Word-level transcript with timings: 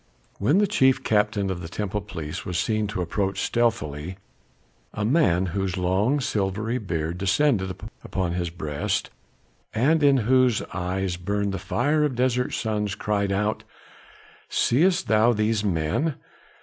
When 0.39 0.57
the 0.57 0.65
chief 0.65 1.03
captain 1.03 1.51
of 1.51 1.61
the 1.61 1.67
temple 1.69 2.01
police 2.01 2.43
was 2.43 2.57
seen 2.57 2.87
to 2.87 3.03
approach 3.03 3.39
stealthily, 3.39 4.17
a 4.95 5.05
man 5.05 5.45
whose 5.53 5.77
long, 5.77 6.19
silvery 6.19 6.79
beard 6.79 7.19
descended 7.19 7.77
upon 8.03 8.31
his 8.31 8.49
breast, 8.49 9.11
and 9.75 10.01
in 10.01 10.17
whose 10.25 10.63
eyes 10.73 11.17
burned 11.17 11.51
the 11.53 11.59
fire 11.59 12.03
of 12.03 12.15
desert 12.15 12.55
suns 12.55 12.95
cried 12.95 13.31
out: 13.31 13.63
"Seest 14.49 15.07
thou 15.07 15.33
these 15.33 15.63
men? 15.63 16.15